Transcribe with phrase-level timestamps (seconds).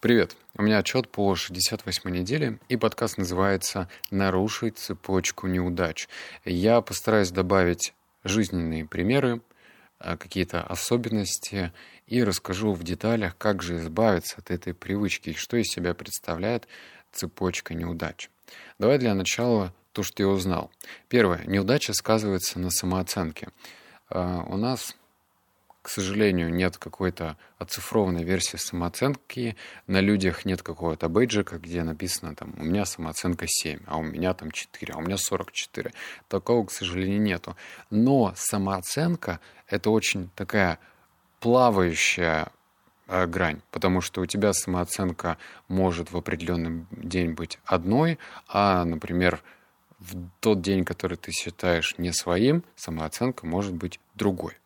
[0.00, 0.36] Привет!
[0.56, 6.08] У меня отчет по 68 неделе, и подкаст называется «Нарушить цепочку неудач».
[6.44, 9.40] Я постараюсь добавить жизненные примеры,
[9.98, 11.72] а, какие-то особенности
[12.06, 16.68] и расскажу в деталях, как же избавиться от этой привычки и что из себя представляет
[17.10, 18.30] цепочка неудач.
[18.78, 20.70] Давай для начала то, что я узнал.
[21.08, 21.42] Первое.
[21.44, 23.48] Неудача сказывается на самооценке.
[24.10, 24.94] А, у нас
[25.88, 32.52] к сожалению, нет какой-то оцифрованной версии самооценки, на людях нет какого-то бейджика, где написано там
[32.58, 35.94] «у меня самооценка 7», а у меня там 4, а у меня 44.
[36.28, 37.56] Такого, к сожалению, нету.
[37.88, 40.78] Но самооценка— это очень такая
[41.40, 42.48] плавающая
[43.06, 49.42] э, грань, потому что у тебя самооценка может в определенный день быть одной, а, например,
[50.00, 54.58] в тот день, который ты считаешь не своим, самооценка может быть другой.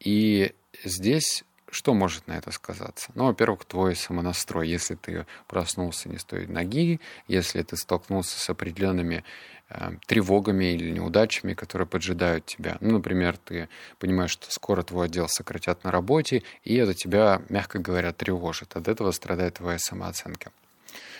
[0.00, 0.52] И
[0.84, 3.12] здесь что может на это сказаться?
[3.14, 4.68] Ну, во-первых, твой самонастрой.
[4.68, 9.24] Если ты проснулся не с той ноги, если ты столкнулся с определенными
[9.68, 12.76] э, тревогами или неудачами, которые поджидают тебя.
[12.80, 17.78] Ну, например, ты понимаешь, что скоро твой отдел сократят на работе, и это тебя, мягко
[17.78, 18.76] говоря, тревожит.
[18.76, 20.50] От этого страдает твоя самооценка.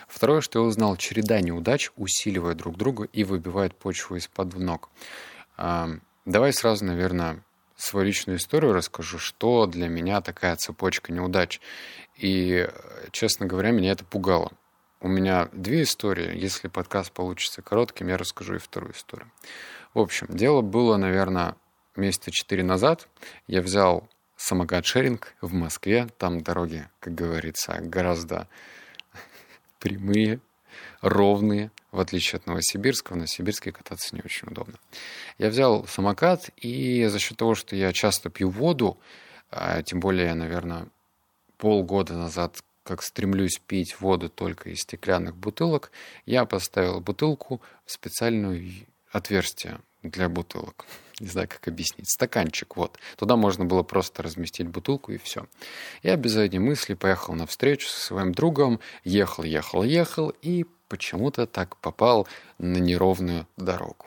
[0.09, 4.91] Второе, что я узнал, череда неудач усиливает друг друга и выбивает почву из-под ног.
[5.56, 5.87] Э,
[6.25, 7.41] давай сразу, наверное,
[7.81, 11.61] свою личную историю расскажу, что для меня такая цепочка неудач.
[12.17, 12.69] И,
[13.11, 14.53] честно говоря, меня это пугало.
[15.00, 16.39] У меня две истории.
[16.39, 19.31] Если подкаст получится коротким, я расскажу и вторую историю.
[19.95, 21.56] В общем, дело было, наверное,
[21.97, 23.09] месяца четыре назад.
[23.47, 26.09] Я взял самокат-шеринг в Москве.
[26.19, 28.47] Там дороги, как говорится, гораздо
[29.78, 30.41] прямые,
[31.01, 33.12] ровные, в отличие от Новосибирска.
[33.12, 34.79] В Новосибирске кататься не очень удобно.
[35.39, 38.98] Я взял самокат, и за счет того, что я часто пью воду,
[39.51, 40.87] а, тем более я, наверное,
[41.59, 45.93] полгода назад как стремлюсь пить воду только из стеклянных бутылок,
[46.27, 48.62] я поставил бутылку в специальное
[49.12, 50.87] отверстие для бутылок.
[51.21, 52.11] Не знаю, как объяснить.
[52.11, 52.99] Стаканчик, вот.
[53.17, 55.47] Туда можно было просто разместить бутылку и все.
[56.03, 61.47] Я без этой мысли поехал на встречу со своим другом, ехал, ехал, ехал, и почему-то
[61.47, 62.28] так попал
[62.59, 64.06] на неровную дорогу.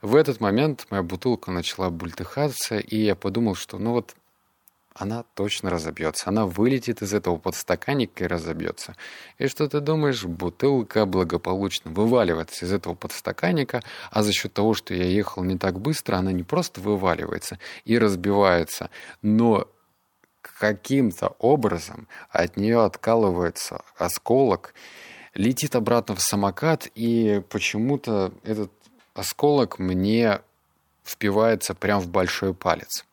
[0.00, 4.16] В этот момент моя бутылка начала бультыхаться, и я подумал, что ну вот
[4.94, 6.28] она точно разобьется.
[6.28, 8.94] Она вылетит из этого подстаканника и разобьется.
[9.38, 10.24] И что ты думаешь?
[10.24, 15.80] Бутылка благополучно вываливается из этого подстаканника, а за счет того, что я ехал не так
[15.80, 18.90] быстро, она не просто вываливается и разбивается,
[19.22, 19.68] но
[20.42, 24.74] каким-то образом от нее откалывается осколок,
[25.34, 28.70] летит обратно в самокат, и почему-то этот
[29.14, 30.40] осколок мне
[31.04, 33.04] впивается прямо в большой палец.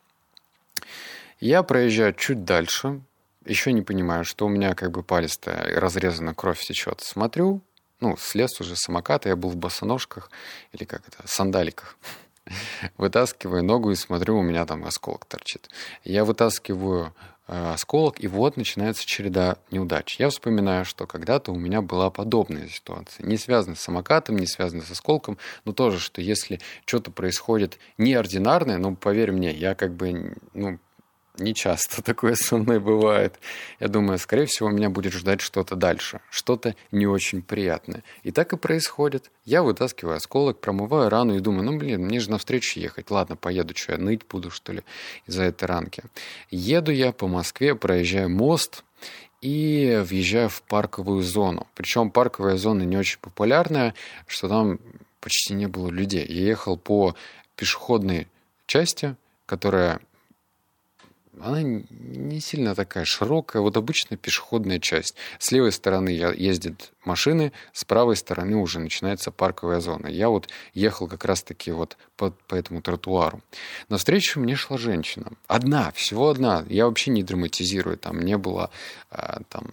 [1.39, 3.01] Я проезжаю чуть дальше,
[3.45, 7.01] еще не понимаю, что у меня как бы палец-то разрезана, кровь течет.
[7.01, 7.61] Смотрю,
[7.99, 10.29] ну, слез уже самоката, я был в босоножках,
[10.73, 11.97] или как это, сандаликах.
[12.97, 15.69] Вытаскиваю ногу и смотрю, у меня там осколок торчит.
[16.03, 17.13] Я вытаскиваю
[17.49, 20.19] осколок, и вот начинается череда неудач.
[20.19, 23.25] Я вспоминаю, что когда-то у меня была подобная ситуация.
[23.25, 28.77] Не связана с самокатом, не связана с осколком, но тоже, что если что-то происходит неординарное,
[28.77, 30.79] ну, поверь мне, я как бы, ну,
[31.39, 33.39] не часто такое со мной бывает.
[33.79, 38.03] Я думаю, скорее всего, меня будет ждать что-то дальше, что-то не очень приятное.
[38.23, 39.31] И так и происходит.
[39.45, 43.09] Я вытаскиваю осколок, промываю рану и думаю, ну, блин, мне же навстречу ехать.
[43.09, 44.83] Ладно, поеду, что я ныть буду, что ли,
[45.25, 46.03] из-за этой ранки.
[46.51, 48.83] Еду я по Москве, проезжаю мост,
[49.41, 51.67] и въезжаю в парковую зону.
[51.75, 53.93] Причем парковая зона не очень популярная,
[54.27, 54.79] что там
[55.21, 56.25] почти не было людей.
[56.27, 57.15] Я ехал по
[57.55, 58.27] пешеходной
[58.65, 59.99] части, которая
[61.39, 65.15] она не сильно такая широкая, вот обычная пешеходная часть.
[65.37, 70.07] С левой стороны ездят машины, с правой стороны уже начинается парковая зона.
[70.07, 73.41] Я вот ехал как раз-таки вот по, по этому тротуару.
[73.89, 75.31] На встречу мне шла женщина.
[75.47, 76.65] Одна, всего одна.
[76.69, 78.69] Я вообще не драматизирую, там не было
[79.09, 79.71] а, там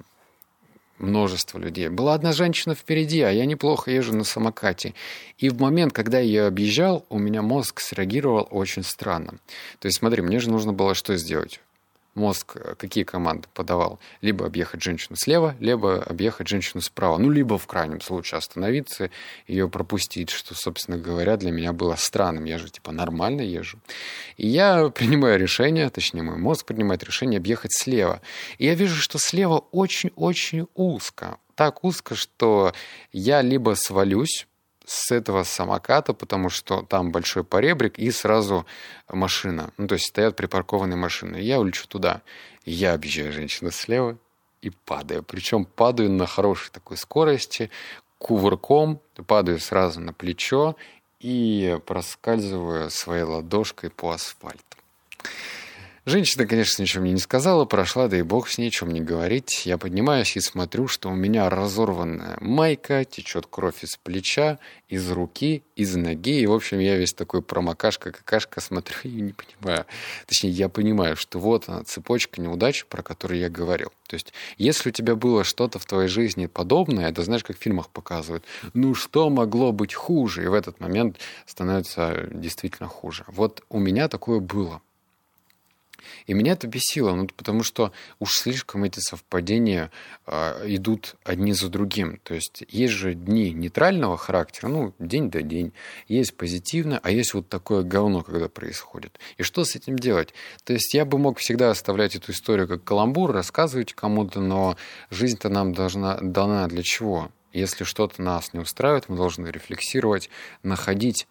[0.98, 1.88] множество людей.
[1.88, 4.94] Была одна женщина впереди, а я неплохо езжу на самокате.
[5.38, 9.38] И в момент, когда я ее объезжал, у меня мозг среагировал очень странно.
[9.78, 11.60] То есть, смотри, мне же нужно было что сделать?
[12.16, 14.00] Мозг э, какие команды подавал?
[14.20, 17.18] Либо объехать женщину слева, либо объехать женщину справа.
[17.18, 19.10] Ну, либо в крайнем случае остановиться,
[19.46, 22.44] ее пропустить, что, собственно говоря, для меня было странным.
[22.44, 23.78] Я же, типа, нормально езжу.
[24.36, 28.20] И я принимаю решение, точнее, мой мозг принимает решение объехать слева.
[28.58, 31.38] И я вижу, что слева очень-очень узко.
[31.54, 32.72] Так узко, что
[33.12, 34.46] я либо свалюсь,
[34.86, 38.64] с этого самоката, потому что там большой поребрик и сразу
[39.10, 39.70] машина.
[39.76, 41.36] Ну, то есть стоят припаркованные машины.
[41.36, 42.22] Я улечу туда.
[42.64, 44.16] Я объезжаю женщину слева,
[44.62, 45.22] и падаю.
[45.22, 47.70] Причем падаю на хорошей такой скорости,
[48.18, 50.76] кувырком, падаю сразу на плечо
[51.20, 54.76] и проскальзываю своей ладошкой по асфальту.
[56.08, 59.66] Женщина, конечно, ничего мне не сказала, прошла, да и бог с ней, чем не говорить.
[59.66, 65.64] Я поднимаюсь и смотрю, что у меня разорванная майка, течет кровь из плеча, из руки,
[65.74, 66.38] из ноги.
[66.42, 69.84] И, в общем, я весь такой промокашка, какашка смотрю и не понимаю.
[70.28, 73.90] Точнее, я понимаю, что вот она, цепочка неудач, про которую я говорил.
[74.06, 77.60] То есть, если у тебя было что-то в твоей жизни подобное, это знаешь, как в
[77.60, 78.44] фильмах показывают,
[78.74, 80.44] ну что могло быть хуже?
[80.44, 83.24] И в этот момент становится действительно хуже.
[83.26, 84.82] Вот у меня такое было.
[86.26, 89.90] И меня это бесило, ну, потому что уж слишком эти совпадения
[90.26, 92.18] э, идут одни за другим.
[92.22, 95.72] То есть есть же дни нейтрального характера, ну, день до день,
[96.08, 99.18] есть позитивно, а есть вот такое говно, когда происходит.
[99.36, 100.34] И что с этим делать?
[100.64, 104.76] То есть я бы мог всегда оставлять эту историю как каламбур, рассказывать кому-то, но
[105.10, 107.30] жизнь-то нам должна дана для чего?
[107.52, 110.28] Если что-то нас не устраивает, мы должны рефлексировать,
[110.62, 111.26] находить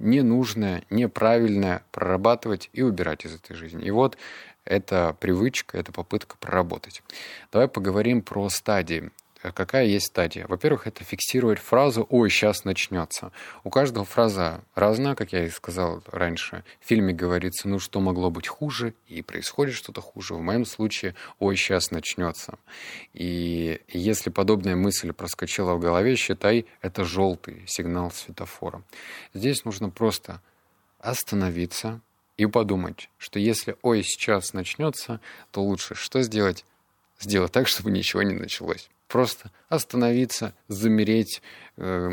[0.00, 3.84] ненужное, неправильное прорабатывать и убирать из этой жизни.
[3.84, 4.18] И вот
[4.64, 7.02] это привычка, это попытка проработать.
[7.52, 9.10] Давай поговорим про стадии.
[9.42, 10.46] Какая есть стадия?
[10.46, 13.32] Во-первых, это фиксировать фразу «Ой, сейчас начнется».
[13.64, 16.62] У каждого фраза разная, как я и сказал раньше.
[16.78, 20.34] В фильме говорится «Ну, что могло быть хуже?» и происходит что-то хуже.
[20.34, 22.58] В моем случае «Ой, сейчас начнется».
[23.14, 28.82] И если подобная мысль проскочила в голове, считай, это желтый сигнал светофора.
[29.32, 30.42] Здесь нужно просто
[30.98, 32.02] остановиться
[32.36, 35.18] и подумать, что если «Ой, сейчас начнется»,
[35.50, 36.66] то лучше что сделать?
[37.18, 41.42] Сделать так, чтобы ничего не началось просто остановиться, замереть
[41.76, 42.10] э,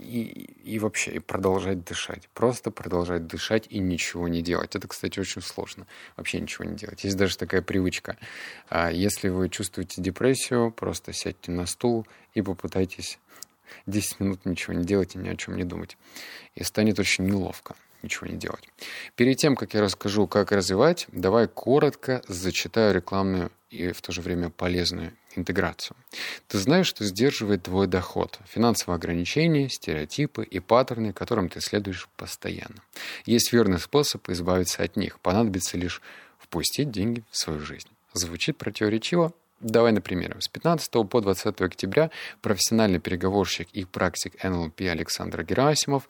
[0.00, 0.22] и,
[0.64, 2.28] и вообще и продолжать дышать.
[2.32, 4.74] Просто продолжать дышать и ничего не делать.
[4.74, 5.86] Это, кстати, очень сложно.
[6.16, 7.04] Вообще ничего не делать.
[7.04, 8.16] Есть даже такая привычка.
[8.70, 13.18] А если вы чувствуете депрессию, просто сядьте на стул и попытайтесь
[13.86, 15.98] 10 минут ничего не делать и ни о чем не думать.
[16.54, 18.62] И станет очень неловко ничего не делать.
[19.16, 24.22] Перед тем, как я расскажу, как развивать, давай коротко зачитаю рекламную и в то же
[24.22, 25.96] время полезную интеграцию.
[26.48, 32.82] Ты знаешь, что сдерживает твой доход, финансовые ограничения, стереотипы и паттерны, которым ты следуешь постоянно.
[33.24, 35.20] Есть верный способ избавиться от них.
[35.20, 36.02] Понадобится лишь
[36.38, 37.88] впустить деньги в свою жизнь.
[38.12, 40.36] Звучит противоречиво, Давай на примере.
[40.38, 42.12] С 15 по 20 октября
[42.42, 46.08] профессиональный переговорщик и практик НЛП Александр Герасимов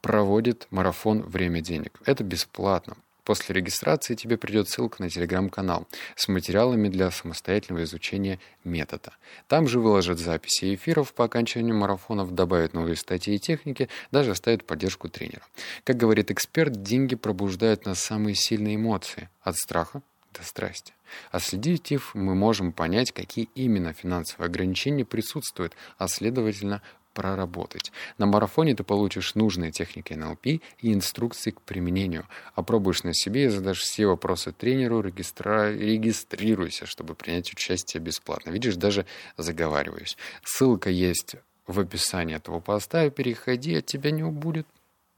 [0.00, 1.92] проводит марафон «Время денег».
[2.04, 2.96] Это бесплатно.
[3.28, 5.86] После регистрации тебе придет ссылка на телеграм-канал
[6.16, 9.12] с материалами для самостоятельного изучения метода.
[9.48, 14.64] Там же выложат записи эфиров по окончанию марафонов, добавят новые статьи и техники, даже оставят
[14.64, 15.42] поддержку тренера.
[15.84, 20.00] Как говорит эксперт, деньги пробуждают нас самые сильные эмоции– от страха
[20.32, 20.94] до страсти.
[21.30, 26.82] Отследив их, мы можем понять, какие именно финансовые ограничения присутствуют, а следовательно,
[27.18, 27.90] проработать.
[28.16, 30.60] На марафоне ты получишь нужные техники НЛП и
[30.94, 32.28] инструкции к применению.
[32.54, 35.72] Опробуешь на себе и задашь все вопросы тренеру, регистра...
[35.72, 38.50] регистрируйся, чтобы принять участие бесплатно.
[38.50, 39.04] Видишь, даже
[39.36, 40.16] заговариваюсь.
[40.44, 41.34] Ссылка есть
[41.66, 44.68] в описании этого поста, переходи, от тебя не убудет.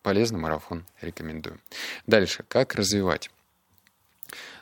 [0.00, 1.60] Полезный марафон, рекомендую.
[2.06, 3.28] Дальше, как развивать?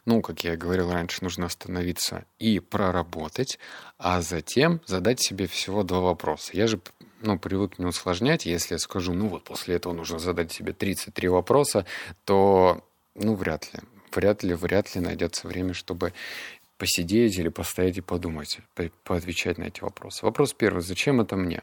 [0.06, 3.60] Ну, как я говорил раньше, нужно остановиться и проработать,
[3.96, 6.50] а затем задать себе всего два вопроса.
[6.54, 6.80] Я же
[7.20, 8.46] ну, привык не усложнять.
[8.46, 11.86] Если я скажу, ну вот после этого нужно задать себе 33 вопроса,
[12.24, 12.84] то,
[13.14, 13.80] ну, вряд ли.
[14.12, 16.12] Вряд ли, вряд ли найдется время, чтобы
[16.78, 18.60] посидеть или постоять и подумать,
[19.04, 20.24] поотвечать на эти вопросы.
[20.24, 20.80] Вопрос первый.
[20.80, 21.62] Зачем это мне?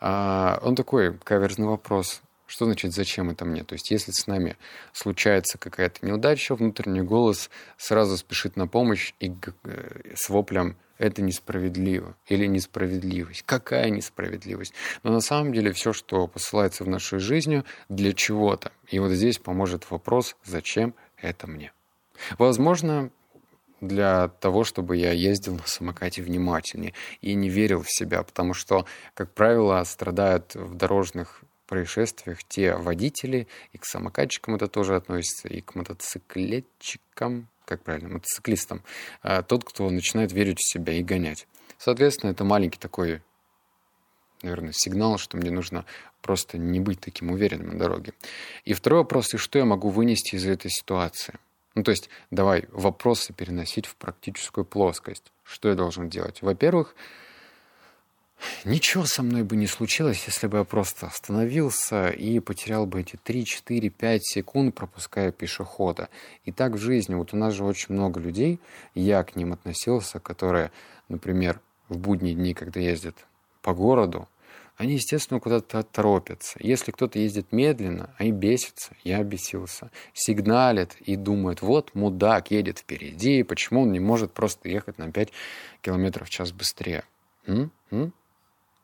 [0.00, 2.20] А, он такой каверзный вопрос.
[2.46, 3.62] Что значит «зачем это мне»?
[3.62, 4.56] То есть если с нами
[4.92, 9.32] случается какая-то неудача, внутренний голос сразу спешит на помощь и
[9.62, 13.42] э, с воплем «это несправедливо» или «несправедливость».
[13.46, 14.74] Какая несправедливость?
[15.02, 18.70] Но на самом деле все, что посылается в нашу жизнь, для чего-то.
[18.88, 21.72] И вот здесь поможет вопрос «зачем это мне?».
[22.38, 23.10] Возможно,
[23.80, 26.92] для того, чтобы я ездил на самокате внимательнее
[27.22, 33.48] и не верил в себя, потому что, как правило, страдают в дорожных происшествиях те водители,
[33.72, 38.82] и к самокатчикам это тоже относится, и к мотоциклетчикам, как правильно, мотоциклистам,
[39.22, 41.46] а тот, кто начинает верить в себя и гонять.
[41.78, 43.22] Соответственно, это маленький такой,
[44.42, 45.86] наверное, сигнал, что мне нужно
[46.20, 48.12] просто не быть таким уверенным на дороге.
[48.64, 51.34] И второй вопрос, и что я могу вынести из этой ситуации?
[51.76, 55.32] Ну, то есть, давай вопросы переносить в практическую плоскость.
[55.44, 56.42] Что я должен делать?
[56.42, 56.96] Во-первых,
[58.64, 63.16] Ничего со мной бы не случилось, если бы я просто остановился и потерял бы эти
[63.16, 66.08] 3, 4, 5 секунд, пропуская пешехода.
[66.44, 67.14] И так в жизни.
[67.14, 68.60] Вот у нас же очень много людей,
[68.94, 70.70] я к ним относился, которые
[71.10, 73.16] например, в будние дни, когда ездят
[73.60, 74.28] по городу,
[74.76, 76.58] они, естественно, куда-то торопятся.
[76.58, 78.96] Если кто-то ездит медленно, они бесятся.
[79.04, 79.90] Я бесился.
[80.14, 85.28] Сигналят и думают, вот мудак едет впереди, почему он не может просто ехать на 5
[85.82, 87.04] километров в час быстрее?
[87.46, 87.70] М?
[87.90, 88.14] М?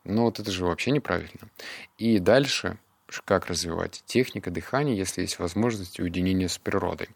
[0.07, 1.49] Ну вот это же вообще неправильно.
[1.97, 2.77] И дальше
[3.25, 4.03] как развивать.
[4.05, 7.09] Техника дыхания, если есть возможность уединения с природой.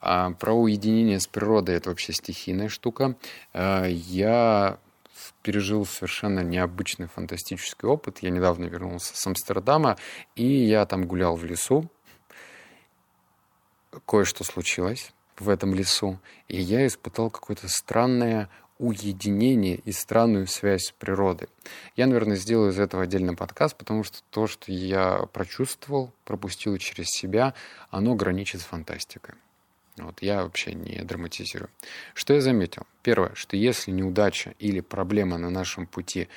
[0.00, 3.16] А про уединение с природой это вообще стихийная штука.
[3.52, 4.78] А, я
[5.42, 8.18] пережил совершенно необычный фантастический опыт.
[8.20, 9.96] Я недавно вернулся с Амстердама,
[10.34, 11.90] и я там гулял в лесу.
[14.06, 16.18] Кое-что случилось в этом лесу,
[16.48, 21.48] и я испытал какое-то странное уединение и странную связь с природой.
[21.96, 27.08] Я, наверное, сделаю из этого отдельный подкаст, потому что то, что я прочувствовал, пропустил через
[27.08, 27.54] себя,
[27.90, 29.34] оно граничит с фантастикой.
[29.96, 31.70] Вот я вообще не драматизирую.
[32.14, 32.82] Что я заметил?
[33.02, 36.28] Первое, что если неудача или проблема на нашем пути,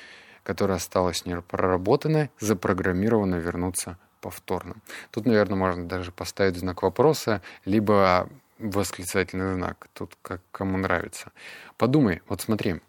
[0.42, 4.76] которая осталась не проработанной, запрограммирована вернуться повторно.
[5.10, 8.28] Тут, наверное, можно даже поставить знак вопроса, либо
[8.62, 9.88] восклицательный знак.
[9.92, 11.32] Тут как кому нравится.
[11.76, 12.80] Подумай, вот смотри.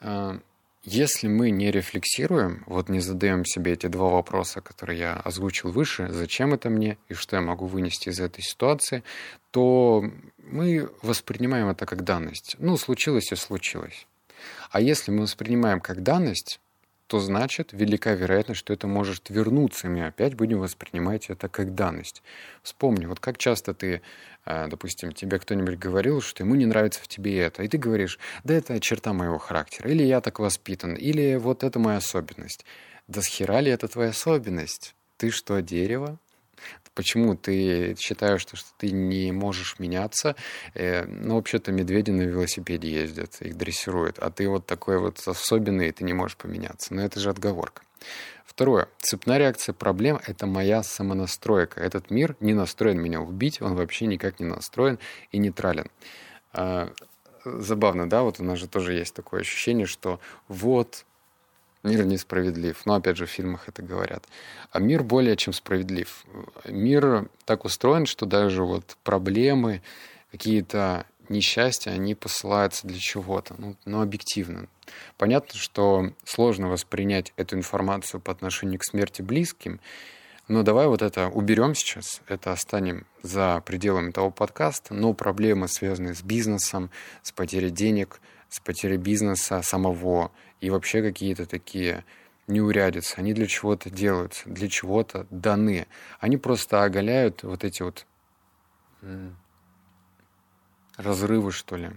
[0.00, 0.38] А,
[0.82, 6.08] если мы не рефлексируем, вот не задаем себе эти два вопроса, которые я озвучил выше,
[6.10, 9.02] зачем это мне и что я могу вынести из этой ситуации,
[9.50, 10.02] то
[10.38, 12.56] мы воспринимаем это как данность.
[12.58, 14.06] Ну, случилось и случилось.
[14.70, 16.60] А если мы воспринимаем как данность,
[17.10, 21.74] то значит велика вероятность, что это может вернуться, и мы опять будем воспринимать это как
[21.74, 22.22] данность.
[22.62, 24.02] Вспомни, вот как часто ты,
[24.46, 28.20] э, допустим, тебе кто-нибудь говорил, что ему не нравится в тебе это, и ты говоришь,
[28.44, 32.64] да это черта моего характера, или я так воспитан, или вот это моя особенность.
[33.08, 34.94] Да схера ли это твоя особенность?
[35.16, 36.20] Ты что, дерево?
[36.94, 40.34] Почему ты считаешь, что, ты не можешь меняться?
[40.74, 45.88] Э, ну, вообще-то медведи на велосипеде ездят, их дрессируют, а ты вот такой вот особенный,
[45.88, 46.92] и ты не можешь поменяться.
[46.92, 47.82] Но это же отговорка.
[48.44, 48.88] Второе.
[48.98, 51.80] Цепная реакция проблем– это моя самонастройка.
[51.80, 54.98] Этот мир не настроен меня убить, он вообще никак не настроен
[55.30, 55.86] и нейтрален.
[56.52, 56.92] А,
[57.44, 61.06] забавно, да, вот у нас же тоже есть такое ощущение, что вот
[61.82, 62.84] Мир несправедлив.
[62.84, 64.24] Но опять же в фильмах это говорят.
[64.70, 66.24] А мир более чем справедлив.
[66.66, 69.82] Мир так устроен, что даже вот проблемы,
[70.30, 74.66] какие-то несчастья, они посылаются для чего-то, ну, ну, объективно.
[75.16, 79.80] Понятно, что сложно воспринять эту информацию по отношению к смерти близким,
[80.48, 86.14] но давай вот это уберем сейчас, это останем за пределами того подкаста, но проблемы, связанные
[86.14, 86.90] с бизнесом,
[87.22, 92.04] с потерей денег, с потерей бизнеса самого и вообще какие-то такие
[92.46, 93.18] неурядицы.
[93.18, 95.86] Они для чего-то делаются, для чего-то даны.
[96.18, 98.06] Они просто оголяют вот эти вот
[100.96, 101.90] разрывы, что ли.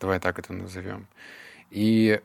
[0.00, 1.08] Давай так это назовем.
[1.70, 2.20] И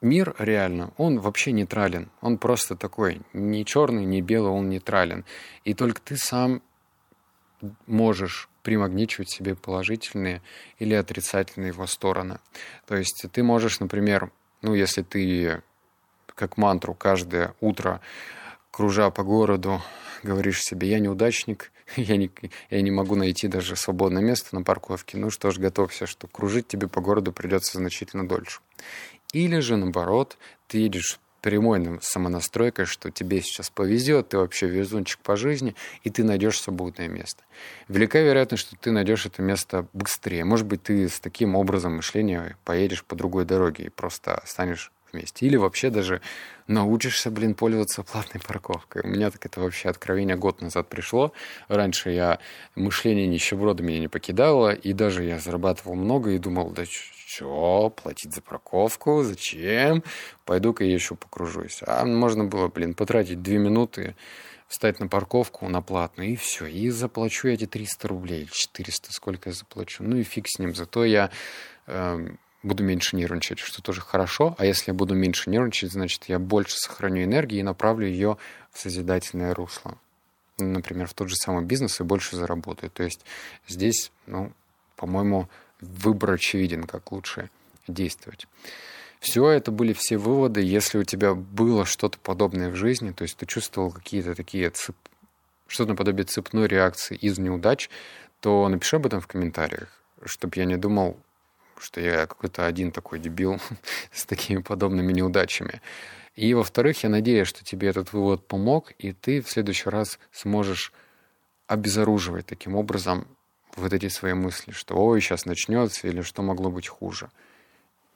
[0.00, 2.10] мир реально, он вообще нейтрален.
[2.20, 5.24] Он просто такой, не черный, не белый, он нейтрален.
[5.64, 6.62] И только ты сам
[7.86, 10.42] можешь примагничивать себе положительные
[10.78, 12.38] или отрицательные его стороны.
[12.86, 14.30] То есть ты можешь, например,
[14.62, 15.62] ну, если ты
[16.34, 18.00] как мантру каждое утро,
[18.70, 19.82] кружа по городу,
[20.22, 22.30] говоришь себе, я неудачник, я не,
[22.70, 26.68] я не могу найти даже свободное место на парковке, ну что ж, готовься, что кружить
[26.68, 28.60] тебе по городу придется значительно дольше.
[29.32, 30.38] Или же, наоборот,
[30.68, 36.24] ты едешь прямой самонастройкой, что тебе сейчас повезет, ты вообще везунчик по жизни, и ты
[36.24, 37.42] найдешь свободное место.
[37.88, 40.44] Велика вероятность, что ты найдешь это место быстрее.
[40.44, 45.46] Может быть, ты с таким образом мышления поедешь по другой дороге и просто станешь вместе.
[45.46, 46.20] Или вообще даже
[46.66, 49.02] научишься, блин, пользоваться платной парковкой.
[49.04, 51.32] У меня так это вообще откровение год назад пришло.
[51.68, 52.38] Раньше я
[52.74, 58.34] мышление нищеброда меня не покидало, и даже я зарабатывал много и думал, да что, платить
[58.34, 60.02] за парковку, зачем?
[60.44, 61.82] Пойду-ка я еще покружусь.
[61.86, 64.14] А можно было, блин, потратить две минуты,
[64.66, 66.66] встать на парковку, на платную, и все.
[66.66, 70.04] И заплачу эти 300 рублей, 400, сколько я заплачу.
[70.04, 70.74] Ну и фиг с ним.
[70.74, 71.30] Зато я
[71.86, 72.28] э,
[72.62, 74.54] буду меньше нервничать, что тоже хорошо.
[74.58, 78.36] А если я буду меньше нервничать, значит, я больше сохраню энергии и направлю ее
[78.72, 79.98] в созидательное русло.
[80.58, 82.90] Например, в тот же самый бизнес и больше заработаю.
[82.90, 83.24] То есть
[83.68, 84.52] здесь, ну,
[84.96, 85.48] по-моему,
[85.80, 87.50] выбор очевиден, как лучше
[87.86, 88.46] действовать.
[89.20, 90.60] Все это были все выводы.
[90.60, 94.96] Если у тебя было что-то подобное в жизни, то есть ты чувствовал какие-то такие цеп...
[95.66, 97.88] что-то наподобие цепной реакции из неудач,
[98.40, 99.88] то напиши об этом в комментариях,
[100.24, 101.18] чтобы я не думал,
[101.82, 103.60] что я какой-то один такой дебил
[104.12, 105.80] с такими подобными неудачами.
[106.34, 110.92] И, во-вторых, я надеюсь, что тебе этот вывод помог, и ты в следующий раз сможешь
[111.66, 113.26] обезоруживать таким образом
[113.76, 117.30] вот эти свои мысли, что «ой, сейчас начнется» или «что могло быть хуже».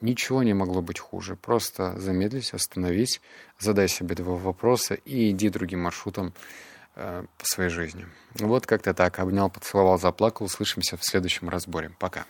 [0.03, 1.37] ничего не могло быть хуже.
[1.37, 3.21] Просто замедлись, остановись,
[3.59, 6.35] задай себе два вопроса и иди другим маршрутом
[6.97, 8.07] э, по своей жизни.
[8.35, 9.19] Вот как-то так.
[9.19, 10.47] Обнял, поцеловал, заплакал.
[10.47, 11.91] Услышимся в следующем разборе.
[11.99, 12.27] Пока.